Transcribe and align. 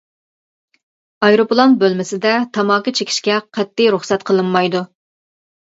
ئايروپىلان 1.27 1.77
بۆلمىسىدە 1.83 2.33
تاماكا 2.59 2.95
چېكىشكە 3.01 3.39
قەتئىي 3.59 3.95
رۇخسەت 3.99 4.31
قىلىنمايدۇ. 4.33 4.85